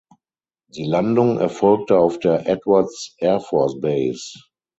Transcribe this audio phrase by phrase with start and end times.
[0.71, 4.33] Die Landung erfolgte auf der Edwards Air Force Base.